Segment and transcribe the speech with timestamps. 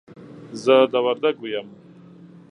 [0.63, 1.67] زه د وردګو يم.